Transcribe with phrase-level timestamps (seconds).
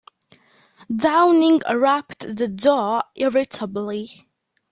[0.95, 4.27] Downing rapped the door irritably.